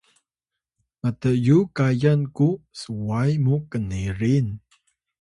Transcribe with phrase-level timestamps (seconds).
[1.01, 2.47] Batu: mt’yu kayan ku
[2.81, 4.47] sway muw knerin